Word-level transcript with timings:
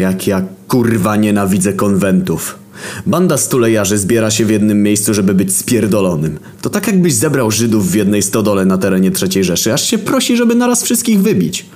Jak 0.00 0.26
ja 0.26 0.42
kurwa 0.68 1.16
nienawidzę 1.16 1.72
konwentów. 1.72 2.58
Banda 3.06 3.36
stulejarzy 3.36 3.98
zbiera 3.98 4.30
się 4.30 4.44
w 4.44 4.50
jednym 4.50 4.82
miejscu, 4.82 5.14
żeby 5.14 5.34
być 5.34 5.56
spierdolonym. 5.56 6.38
To 6.62 6.70
tak 6.70 6.86
jakbyś 6.86 7.14
zebrał 7.14 7.50
Żydów 7.50 7.90
w 7.90 7.94
jednej 7.94 8.22
stodole 8.22 8.64
na 8.64 8.78
terenie 8.78 9.10
III 9.22 9.44
Rzeszy, 9.44 9.72
aż 9.72 9.84
się 9.84 9.98
prosi, 9.98 10.36
żeby 10.36 10.54
naraz 10.54 10.82
wszystkich 10.82 11.20
wybić. 11.20 11.66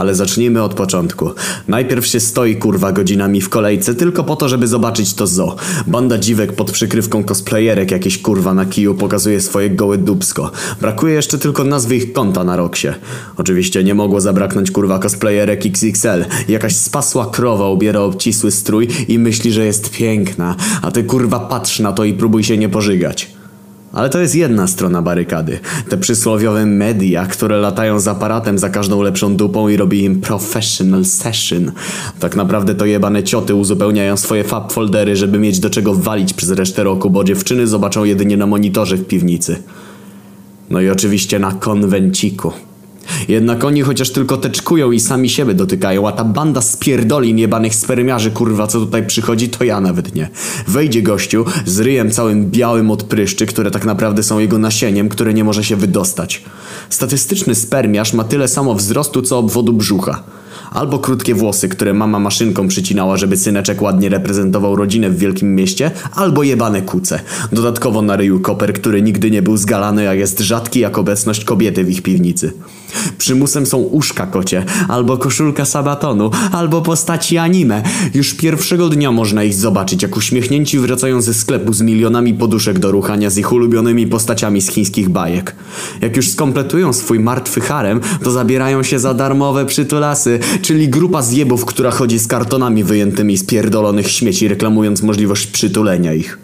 Ale 0.00 0.14
zacznijmy 0.14 0.62
od 0.62 0.74
początku. 0.74 1.30
Najpierw 1.68 2.06
się 2.06 2.20
stoi 2.20 2.56
kurwa 2.56 2.92
godzinami 2.92 3.40
w 3.40 3.48
kolejce 3.48 3.94
tylko 3.94 4.24
po 4.24 4.36
to, 4.36 4.48
żeby 4.48 4.66
zobaczyć 4.66 5.14
to 5.14 5.26
zo. 5.26 5.56
Banda 5.86 6.18
dziwek 6.18 6.52
pod 6.52 6.70
przykrywką 6.70 7.24
cosplayerek 7.24 7.90
jakieś 7.90 8.18
kurwa 8.18 8.54
na 8.54 8.66
kiju 8.66 8.94
pokazuje 8.94 9.40
swoje 9.40 9.70
gołe 9.70 9.98
dubsko. 9.98 10.50
Brakuje 10.80 11.14
jeszcze 11.14 11.38
tylko 11.38 11.64
nazwy 11.64 11.96
ich 11.96 12.12
konta 12.12 12.44
na 12.44 12.56
roksie. 12.56 12.88
Oczywiście 13.36 13.84
nie 13.84 13.94
mogło 13.94 14.20
zabraknąć 14.20 14.70
kurwa 14.70 14.98
cosplayerek 14.98 15.66
XXL. 15.66 16.24
Jakaś 16.48 16.76
spasła 16.76 17.26
krowa 17.26 17.68
ubiera 17.68 18.00
obcisły 18.00 18.50
strój 18.50 18.88
i 19.08 19.18
myśli, 19.18 19.52
że 19.52 19.64
jest 19.64 19.90
piękna. 19.90 20.56
A 20.82 20.90
ty 20.90 21.04
kurwa 21.04 21.40
patrz 21.40 21.80
na 21.80 21.92
to 21.92 22.04
i 22.04 22.14
próbuj 22.14 22.44
się 22.44 22.58
nie 22.58 22.68
pożygać. 22.68 23.39
Ale 23.92 24.10
to 24.10 24.20
jest 24.20 24.34
jedna 24.34 24.66
strona 24.66 25.02
barykady. 25.02 25.58
Te 25.88 25.98
przysłowiowe 25.98 26.66
media, 26.66 27.26
które 27.26 27.56
latają 27.56 28.00
z 28.00 28.08
aparatem 28.08 28.58
za 28.58 28.70
każdą 28.70 29.02
lepszą 29.02 29.36
dupą 29.36 29.68
i 29.68 29.76
robi 29.76 30.04
im 30.04 30.20
professional 30.20 31.04
session. 31.04 31.72
Tak 32.20 32.36
naprawdę 32.36 32.74
to 32.74 32.86
jebane 32.86 33.22
cioty 33.22 33.54
uzupełniają 33.54 34.16
swoje 34.16 34.44
fab 34.44 34.72
foldery, 34.72 35.16
żeby 35.16 35.38
mieć 35.38 35.60
do 35.60 35.70
czego 35.70 35.94
walić 35.94 36.34
przez 36.34 36.50
resztę 36.50 36.84
roku, 36.84 37.10
bo 37.10 37.24
dziewczyny 37.24 37.66
zobaczą 37.66 38.04
jedynie 38.04 38.36
na 38.36 38.46
monitorze 38.46 38.96
w 38.96 39.06
piwnicy. 39.06 39.56
No 40.70 40.80
i 40.80 40.88
oczywiście 40.90 41.38
na 41.38 41.52
konwenciku. 41.52 42.52
Jednak 43.28 43.64
oni 43.64 43.82
chociaż 43.82 44.10
tylko 44.10 44.36
teczkują 44.36 44.92
i 44.92 45.00
sami 45.00 45.28
siebie 45.28 45.54
dotykają, 45.54 46.08
a 46.08 46.12
ta 46.12 46.24
banda 46.24 46.60
spierdolin 46.60 47.38
jebanych 47.38 47.74
spermiarzy 47.74 48.30
kurwa 48.30 48.66
co 48.66 48.80
tutaj 48.80 49.06
przychodzi 49.06 49.48
to 49.48 49.64
ja 49.64 49.80
nawet 49.80 50.14
nie. 50.14 50.28
Wejdzie 50.68 51.02
gościu 51.02 51.44
z 51.66 51.80
ryjem 51.80 52.10
całym 52.10 52.50
białym 52.50 52.90
od 52.90 53.02
pryszczy, 53.02 53.46
które 53.46 53.70
tak 53.70 53.84
naprawdę 53.84 54.22
są 54.22 54.38
jego 54.38 54.58
nasieniem, 54.58 55.08
które 55.08 55.34
nie 55.34 55.44
może 55.44 55.64
się 55.64 55.76
wydostać. 55.76 56.44
Statystyczny 56.90 57.54
spermiarz 57.54 58.12
ma 58.12 58.24
tyle 58.24 58.48
samo 58.48 58.74
wzrostu 58.74 59.22
co 59.22 59.38
obwodu 59.38 59.72
brzucha. 59.72 60.22
Albo 60.70 60.98
krótkie 60.98 61.34
włosy, 61.34 61.68
które 61.68 61.94
mama 61.94 62.18
maszynką 62.18 62.68
przycinała, 62.68 63.16
żeby 63.16 63.36
syneczek 63.36 63.82
ładnie 63.82 64.08
reprezentował 64.08 64.76
rodzinę 64.76 65.10
w 65.10 65.18
wielkim 65.18 65.54
mieście, 65.54 65.90
albo 66.14 66.42
jebane 66.42 66.82
kuce. 66.82 67.20
Dodatkowo 67.52 68.02
na 68.02 68.16
ryju 68.16 68.40
koper, 68.40 68.72
który 68.72 69.02
nigdy 69.02 69.30
nie 69.30 69.42
był 69.42 69.56
zgalany, 69.56 70.08
a 70.08 70.14
jest 70.14 70.40
rzadki 70.40 70.80
jak 70.80 70.98
obecność 70.98 71.44
kobiety 71.44 71.84
w 71.84 71.90
ich 71.90 72.02
piwnicy. 72.02 72.52
Przymusem 73.18 73.66
są 73.66 73.78
uszka 73.78 74.26
kocie, 74.26 74.64
albo 74.88 75.18
koszulka 75.18 75.64
sabatonu, 75.64 76.30
albo 76.52 76.82
postaci 76.82 77.38
anime. 77.38 77.82
Już 78.14 78.34
pierwszego 78.34 78.88
dnia 78.88 79.12
można 79.12 79.44
ich 79.44 79.54
zobaczyć, 79.54 80.02
jak 80.02 80.16
uśmiechnięci 80.16 80.78
wracają 80.78 81.20
ze 81.20 81.34
sklepu 81.34 81.72
z 81.72 81.82
milionami 81.82 82.34
poduszek 82.34 82.78
do 82.78 82.90
ruchania 82.90 83.30
z 83.30 83.38
ich 83.38 83.52
ulubionymi 83.52 84.06
postaciami 84.06 84.60
z 84.60 84.70
chińskich 84.70 85.08
bajek. 85.08 85.54
Jak 86.00 86.16
już 86.16 86.28
skompletują 86.28 86.92
swój 86.92 87.20
martwy 87.20 87.60
harem, 87.60 88.00
to 88.24 88.30
zabierają 88.30 88.82
się 88.82 88.98
za 88.98 89.14
darmowe 89.14 89.66
przytulasy, 89.66 90.38
czyli 90.62 90.88
grupa 90.88 91.22
zjebów, 91.22 91.64
która 91.64 91.90
chodzi 91.90 92.18
z 92.18 92.26
kartonami 92.26 92.84
wyjętymi 92.84 93.36
z 93.36 93.44
pierdolonych 93.44 94.10
śmieci, 94.10 94.48
reklamując 94.48 95.02
możliwość 95.02 95.46
przytulenia 95.46 96.14
ich. 96.14 96.38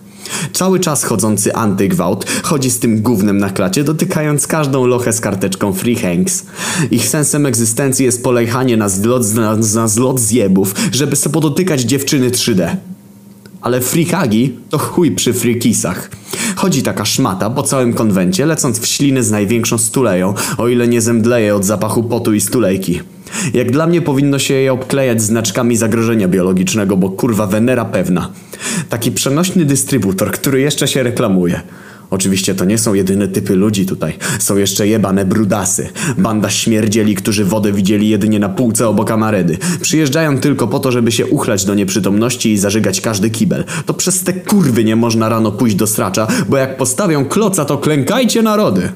Cały 0.52 0.80
czas 0.80 1.04
chodzący 1.04 1.54
antygwałt 1.54 2.26
chodzi 2.42 2.70
z 2.70 2.78
tym 2.78 3.02
gównem 3.02 3.38
na 3.38 3.50
klacie, 3.50 3.84
dotykając 3.84 4.46
każdą 4.46 4.86
lochę 4.86 5.12
z 5.12 5.20
karteczką 5.20 5.72
Free 5.72 5.96
Hanks. 5.96 6.46
Ich 6.90 7.08
sensem 7.08 7.46
egzystencji 7.46 8.04
jest 8.04 8.22
polejchanie 8.22 8.76
na 8.76 8.88
zlot, 8.88 9.34
na, 9.34 9.56
na 9.74 9.88
zlot 9.88 10.20
zjebów, 10.20 10.74
żeby 10.92 11.16
se 11.16 11.30
podotykać 11.30 11.80
dziewczyny 11.80 12.30
3D. 12.30 12.76
Ale 13.60 13.80
freehagi 13.80 14.54
to 14.70 14.78
chuj 14.78 15.10
przy 15.10 15.32
freakisach. 15.32 16.10
Chodzi 16.56 16.82
taka 16.82 17.04
szmata 17.04 17.50
po 17.50 17.62
całym 17.62 17.92
konwencie, 17.92 18.46
lecąc 18.46 18.78
w 18.78 18.86
śliny 18.86 19.22
z 19.22 19.30
największą 19.30 19.78
stuleją, 19.78 20.34
o 20.58 20.68
ile 20.68 20.88
nie 20.88 21.00
zemdleje 21.00 21.54
od 21.54 21.64
zapachu 21.64 22.02
potu 22.02 22.34
i 22.34 22.40
stulejki. 22.40 23.00
Jak 23.54 23.70
dla 23.70 23.86
mnie 23.86 24.02
powinno 24.02 24.38
się 24.38 24.54
je 24.54 24.72
obklejać 24.72 25.22
znaczkami 25.22 25.76
zagrożenia 25.76 26.28
biologicznego, 26.28 26.96
bo 26.96 27.10
kurwa 27.10 27.46
Wenera 27.46 27.84
pewna. 27.84 28.30
Taki 28.88 29.12
przenośny 29.12 29.64
dystrybutor, 29.64 30.30
który 30.30 30.60
jeszcze 30.60 30.88
się 30.88 31.02
reklamuje. 31.02 31.60
Oczywiście 32.10 32.54
to 32.54 32.64
nie 32.64 32.78
są 32.78 32.94
jedyne 32.94 33.28
typy 33.28 33.56
ludzi 33.56 33.86
tutaj. 33.86 34.18
Są 34.38 34.56
jeszcze 34.56 34.88
jebane 34.88 35.24
brudasy. 35.24 35.88
Banda 36.18 36.50
śmierdzieli, 36.50 37.14
którzy 37.14 37.44
wodę 37.44 37.72
widzieli 37.72 38.08
jedynie 38.08 38.38
na 38.38 38.48
półce 38.48 38.88
obok 38.88 39.10
amaredy. 39.10 39.58
Przyjeżdżają 39.80 40.38
tylko 40.38 40.68
po 40.68 40.78
to, 40.78 40.92
żeby 40.92 41.12
się 41.12 41.26
uchlać 41.26 41.64
do 41.64 41.74
nieprzytomności 41.74 42.52
i 42.52 42.58
zażygać 42.58 43.00
każdy 43.00 43.30
kibel. 43.30 43.64
To 43.86 43.94
przez 43.94 44.24
te 44.24 44.32
kurwy 44.32 44.84
nie 44.84 44.96
można 44.96 45.28
rano 45.28 45.52
pójść 45.52 45.76
do 45.76 45.86
stracza, 45.86 46.26
bo 46.48 46.56
jak 46.56 46.76
postawią 46.76 47.24
kloca, 47.24 47.64
to 47.64 47.78
klękajcie 47.78 48.42
narody. 48.42 48.92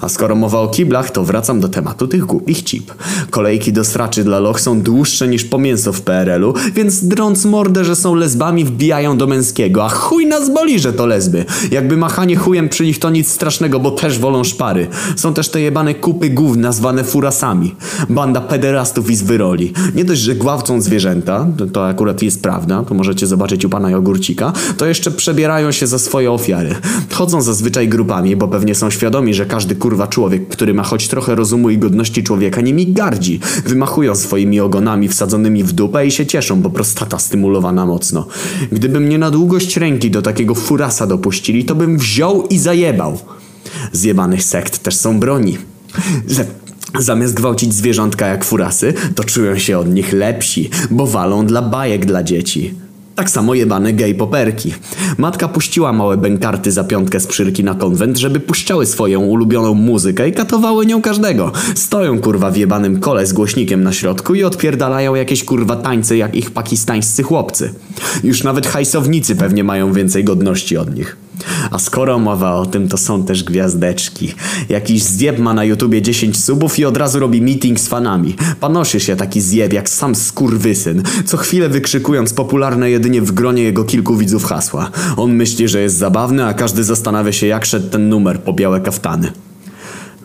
A 0.00 0.08
skoro 0.08 0.34
mowa 0.34 0.60
o 0.60 0.68
kiblach, 0.68 1.10
to 1.10 1.24
wracam 1.24 1.60
do 1.60 1.68
tematu 1.68 2.08
tych 2.08 2.24
głupich 2.24 2.62
cip. 2.62 2.92
Kolejki 3.30 3.72
do 3.72 3.84
straczy 3.84 4.24
dla 4.24 4.38
loch 4.38 4.60
są 4.60 4.80
dłuższe 4.80 5.28
niż 5.28 5.44
po 5.44 5.58
mięso 5.58 5.92
w 5.92 6.00
PRL-u, 6.00 6.54
więc 6.74 7.04
drąc 7.04 7.44
mordę, 7.44 7.84
że 7.84 7.96
są 7.96 8.14
lesbami, 8.14 8.64
wbijają 8.64 9.18
do 9.18 9.26
męskiego. 9.26 9.84
A 9.84 9.88
chuj 9.88 10.26
nas 10.26 10.50
boli, 10.50 10.78
że 10.78 10.92
to 10.92 11.06
lesby. 11.06 11.44
Jakby 11.70 11.96
machanie 11.96 12.36
chuj 12.36 12.51
chujem 12.52 12.68
przy 12.68 12.84
nich 12.86 12.98
to 12.98 13.10
nic 13.10 13.28
strasznego, 13.28 13.80
bo 13.80 13.90
też 13.90 14.18
wolą 14.18 14.44
szpary. 14.44 14.86
Są 15.16 15.34
też 15.34 15.48
te 15.48 15.60
jebane 15.60 15.94
kupy 15.94 16.30
głów 16.30 16.56
nazwane 16.56 17.04
furasami. 17.04 17.74
Banda 18.08 18.40
pederastów 18.40 19.10
i 19.10 19.16
zwyroli. 19.16 19.72
Nie 19.94 20.04
dość, 20.04 20.20
że 20.20 20.34
gwałcą 20.34 20.80
zwierzęta, 20.80 21.46
to, 21.56 21.66
to 21.66 21.86
akurat 21.86 22.22
jest 22.22 22.42
prawda, 22.42 22.84
to 22.88 22.94
możecie 22.94 23.26
zobaczyć 23.26 23.64
u 23.64 23.68
pana 23.68 23.90
Jogurcika, 23.90 24.52
to 24.76 24.86
jeszcze 24.86 25.10
przebierają 25.10 25.72
się 25.72 25.86
za 25.86 25.98
swoje 25.98 26.32
ofiary. 26.32 26.74
Chodzą 27.12 27.42
zazwyczaj 27.42 27.88
grupami, 27.88 28.36
bo 28.36 28.48
pewnie 28.48 28.74
są 28.74 28.90
świadomi, 28.90 29.34
że 29.34 29.46
każdy 29.46 29.74
kurwa 29.74 30.06
człowiek, 30.06 30.48
który 30.48 30.74
ma 30.74 30.82
choć 30.82 31.08
trochę 31.08 31.34
rozumu 31.34 31.70
i 31.70 31.78
godności 31.78 32.22
człowieka, 32.22 32.60
nimi 32.60 32.92
gardzi. 32.92 33.40
Wymachują 33.66 34.14
swoimi 34.14 34.60
ogonami 34.60 35.08
wsadzonymi 35.08 35.64
w 35.64 35.72
dupę 35.72 36.06
i 36.06 36.10
się 36.10 36.26
cieszą, 36.26 36.60
bo 36.60 36.70
prostata 36.70 37.18
stymulowana 37.18 37.86
mocno. 37.86 38.26
Gdyby 38.72 39.00
mnie 39.00 39.18
na 39.18 39.30
długość 39.30 39.76
ręki 39.76 40.10
do 40.10 40.22
takiego 40.22 40.54
furasa 40.54 41.06
dopuścili, 41.06 41.64
to 41.64 41.74
bym 41.74 41.98
wziął 41.98 42.41
i 42.50 42.58
zajebał. 42.58 43.18
Zjebanych 43.92 44.44
sekt 44.44 44.78
też 44.78 44.96
są 44.96 45.20
broni. 45.20 45.58
Że 46.28 46.44
Zamiast 46.98 47.34
gwałcić 47.34 47.74
zwierzątka 47.74 48.26
jak 48.26 48.44
furasy, 48.44 48.94
to 49.14 49.24
czują 49.24 49.58
się 49.58 49.78
od 49.78 49.94
nich 49.94 50.12
lepsi, 50.12 50.70
bo 50.90 51.06
walą 51.06 51.46
dla 51.46 51.62
bajek 51.62 52.06
dla 52.06 52.22
dzieci. 52.22 52.74
Tak 53.14 53.30
samo 53.30 53.54
jebane 53.54 53.92
gej 53.92 54.14
poperki. 54.14 54.74
Matka 55.18 55.48
puściła 55.48 55.92
małe 55.92 56.16
bękarty 56.16 56.72
za 56.72 56.84
piątkę 56.84 57.20
z 57.20 57.28
na 57.64 57.74
konwent, 57.74 58.18
żeby 58.18 58.40
puszczały 58.40 58.86
swoją 58.86 59.20
ulubioną 59.20 59.74
muzykę 59.74 60.28
i 60.28 60.32
katowały 60.32 60.86
nią 60.86 61.02
każdego. 61.02 61.52
Stoją 61.74 62.18
kurwa 62.20 62.50
w 62.50 62.56
jebanym 62.56 63.00
kole 63.00 63.26
z 63.26 63.32
głośnikiem 63.32 63.82
na 63.82 63.92
środku 63.92 64.34
i 64.34 64.44
odpierdalają 64.44 65.14
jakieś 65.14 65.44
kurwa 65.44 65.76
tańce 65.76 66.16
jak 66.16 66.34
ich 66.34 66.50
pakistańscy 66.50 67.22
chłopcy. 67.22 67.74
Już 68.24 68.44
nawet 68.44 68.66
hajsownicy 68.66 69.36
pewnie 69.36 69.64
mają 69.64 69.92
więcej 69.92 70.24
godności 70.24 70.76
od 70.76 70.94
nich. 70.94 71.16
A 71.72 71.78
skoro 71.78 72.18
mowa 72.18 72.54
o 72.54 72.66
tym, 72.66 72.88
to 72.88 72.96
są 72.96 73.24
też 73.24 73.44
gwiazdeczki. 73.44 74.34
Jakiś 74.68 75.02
zjeb 75.02 75.38
ma 75.38 75.54
na 75.54 75.64
YouTubie 75.64 76.02
10 76.02 76.44
subów 76.44 76.78
i 76.78 76.84
od 76.84 76.96
razu 76.96 77.18
robi 77.18 77.42
meeting 77.42 77.80
z 77.80 77.88
fanami. 77.88 78.36
Panoszy 78.60 79.00
się 79.00 79.16
taki 79.16 79.40
zjeb 79.40 79.72
jak 79.72 79.88
sam 79.88 80.14
skurwysyn, 80.14 81.02
co 81.24 81.36
chwilę 81.36 81.68
wykrzykując 81.68 82.32
popularne 82.34 82.90
jedynie 82.90 83.22
w 83.22 83.32
gronie 83.32 83.62
jego 83.62 83.84
kilku 83.84 84.16
widzów 84.16 84.44
hasła. 84.44 84.90
On 85.16 85.32
myśli, 85.32 85.68
że 85.68 85.82
jest 85.82 85.96
zabawny, 85.96 86.44
a 86.44 86.54
każdy 86.54 86.84
zastanawia 86.84 87.32
się 87.32 87.46
jak 87.46 87.64
szedł 87.64 87.88
ten 87.88 88.08
numer 88.08 88.40
po 88.40 88.52
białe 88.52 88.80
kaftany. 88.80 89.32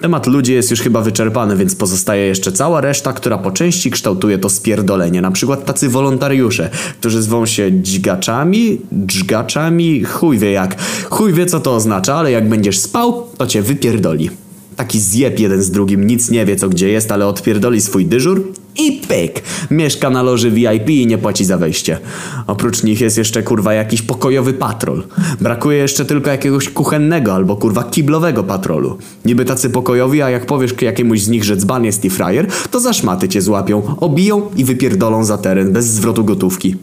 Temat 0.01 0.27
ludzi 0.27 0.53
jest 0.53 0.71
już 0.71 0.81
chyba 0.81 1.01
wyczerpany, 1.01 1.57
więc 1.57 1.75
pozostaje 1.75 2.25
jeszcze 2.25 2.51
cała 2.51 2.81
reszta, 2.81 3.13
która 3.13 3.37
po 3.37 3.51
części 3.51 3.91
kształtuje 3.91 4.37
to 4.37 4.49
spierdolenie. 4.49 5.21
Na 5.21 5.31
przykład 5.31 5.65
tacy 5.65 5.89
wolontariusze, 5.89 6.69
którzy 6.99 7.21
zwą 7.21 7.45
się 7.45 7.81
dźgaczami, 7.81 8.81
dżgaczami, 9.05 10.03
chuj 10.03 10.37
wie 10.37 10.51
jak. 10.51 10.81
Chuj 11.09 11.33
wie 11.33 11.45
co 11.45 11.59
to 11.59 11.75
oznacza, 11.75 12.15
ale 12.15 12.31
jak 12.31 12.49
będziesz 12.49 12.79
spał, 12.79 13.27
to 13.37 13.47
cię 13.47 13.61
wypierdoli. 13.61 14.29
Taki 14.75 14.99
zjeb 14.99 15.39
jeden 15.39 15.63
z 15.63 15.71
drugim, 15.71 16.07
nic 16.07 16.29
nie 16.29 16.45
wie 16.45 16.55
co 16.55 16.69
gdzie 16.69 16.89
jest, 16.89 17.11
ale 17.11 17.27
odpierdoli 17.27 17.81
swój 17.81 18.05
dyżur 18.05 18.53
i 18.79 19.01
pyk! 19.07 19.43
Mieszka 19.71 20.09
na 20.09 20.23
loży 20.23 20.51
VIP 20.51 20.89
i 20.89 21.07
nie 21.07 21.17
płaci 21.17 21.45
za 21.45 21.57
wejście. 21.57 21.99
Oprócz 22.47 22.83
nich 22.83 23.01
jest 23.01 23.17
jeszcze 23.17 23.43
kurwa 23.43 23.73
jakiś 23.73 24.01
pokojowy 24.01 24.53
patrol. 24.53 25.03
Brakuje 25.41 25.77
jeszcze 25.77 26.05
tylko 26.05 26.29
jakiegoś 26.29 26.69
kuchennego 26.69 27.33
albo 27.33 27.55
kurwa 27.55 27.83
kiblowego 27.83 28.43
patrolu. 28.43 28.97
Niby 29.25 29.45
tacy 29.45 29.69
pokojowi, 29.69 30.21
a 30.21 30.29
jak 30.29 30.45
powiesz 30.45 30.81
jakiemuś 30.81 31.21
z 31.21 31.29
nich, 31.29 31.43
że 31.43 31.57
dzban 31.57 31.85
jest 31.85 32.05
i 32.05 32.09
frajer, 32.09 32.47
to 32.71 32.79
za 32.79 32.93
szmaty 32.93 33.29
cię 33.29 33.41
złapią, 33.41 33.95
obiją 33.99 34.41
i 34.57 34.65
wypierdolą 34.65 35.23
za 35.23 35.37
teren 35.37 35.73
bez 35.73 35.85
zwrotu 35.85 36.23
gotówki. 36.23 36.75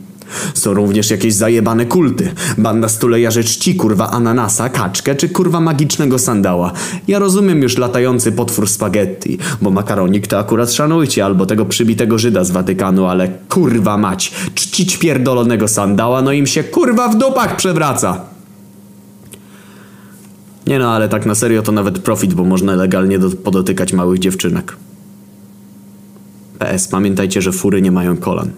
Są 0.55 0.75
również 0.75 1.11
jakieś 1.11 1.35
zajebane 1.35 1.87
kulty. 1.87 2.33
Banda 2.59 2.89
stulejarzy 2.89 3.45
czci 3.45 3.75
kurwa 3.75 4.11
ananasa, 4.11 4.69
kaczkę 4.69 5.15
czy 5.15 5.29
kurwa 5.29 5.61
magicznego 5.61 6.19
sandała. 6.19 6.73
Ja 7.09 7.19
rozumiem 7.19 7.63
już 7.63 7.79
latający 7.79 8.33
potwór 8.33 8.69
spaghetti, 8.69 9.39
bo 9.63 9.71
makaronik 9.71 10.27
to 10.27 10.39
akurat 10.39 10.73
szanujcie, 10.73 11.25
albo 11.25 11.47
tego 11.47 11.65
przybitego 11.65 12.19
Żyda 12.19 12.45
z 12.45 12.51
Watykanu, 12.51 13.07
ale 13.07 13.29
kurwa 13.49 13.97
mać, 13.97 14.33
czcić 14.55 14.97
pierdolonego 14.97 15.69
sandała, 15.69 16.23
no 16.23 16.33
im 16.33 16.47
się 16.47 16.65
kurwa 16.65 17.09
w 17.09 17.19
dupach 17.19 17.57
przewraca. 17.57 18.21
Nie 20.67 20.79
no, 20.79 20.93
ale 20.93 21.09
tak 21.09 21.27
na 21.27 21.35
serio 21.35 21.63
to 21.63 21.73
nawet 21.73 21.99
profit, 21.99 22.35
bo 22.35 22.45
można 22.45 22.75
legalnie 22.75 23.19
do, 23.19 23.31
podotykać 23.31 23.93
małych 23.93 24.19
dziewczynek. 24.19 24.77
PS, 26.59 26.89
pamiętajcie, 26.89 27.43
że 27.43 27.53
fury 27.53 27.83
nie 27.83 27.93
mają 27.93 28.17
kolan. 28.17 28.51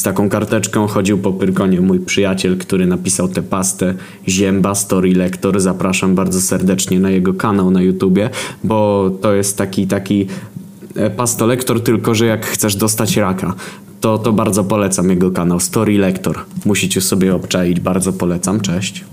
Z 0.00 0.02
taką 0.02 0.28
karteczką 0.28 0.86
chodził 0.86 1.18
po 1.18 1.32
Pyrkonie 1.32 1.80
mój 1.80 2.00
przyjaciel, 2.00 2.58
który 2.58 2.86
napisał 2.86 3.28
tę 3.28 3.42
pastę 3.42 3.94
Zięba 4.28 4.74
Story 4.74 5.14
Lektor. 5.14 5.60
Zapraszam 5.60 6.14
bardzo 6.14 6.40
serdecznie 6.40 7.00
na 7.00 7.10
jego 7.10 7.34
kanał 7.34 7.70
na 7.70 7.82
YouTubie, 7.82 8.30
bo 8.64 9.10
to 9.22 9.34
jest 9.34 9.58
taki 9.58 9.86
taki 9.86 10.26
e, 10.96 11.10
pastolektor, 11.10 11.82
tylko 11.82 12.14
że 12.14 12.26
jak 12.26 12.46
chcesz 12.46 12.76
dostać 12.76 13.16
raka, 13.16 13.54
to, 14.00 14.18
to 14.18 14.32
bardzo 14.32 14.64
polecam 14.64 15.10
jego 15.10 15.30
kanał 15.30 15.60
Story 15.60 15.98
Lektor. 15.98 16.38
Musicie 16.64 17.00
sobie 17.00 17.34
obczaić, 17.34 17.80
bardzo 17.80 18.12
polecam. 18.12 18.60
Cześć. 18.60 19.04